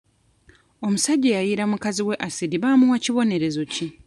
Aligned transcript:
Omusajja 0.85 1.29
eyayiira 1.31 1.63
mukazi 1.71 2.01
we 2.07 2.15
asidi 2.27 2.57
baamuwa 2.63 2.97
kibonerezo 3.03 3.63
ki? 3.73 3.87